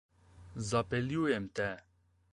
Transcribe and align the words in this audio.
Zapeljujem 0.69 1.45
te. 1.59 1.69